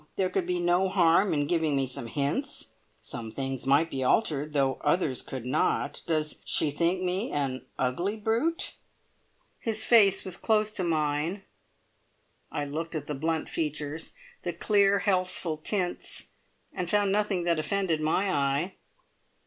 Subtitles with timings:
[0.15, 2.69] There could be no harm in giving me some hints.
[3.01, 6.01] Some things might be altered, though others could not.
[6.07, 8.73] Does she think me an ugly brute?"
[9.59, 11.43] His face was close to mine.
[12.51, 16.29] I looked at the blunt features, the clear, healthful tints,
[16.73, 18.77] and found nothing that offended my eye.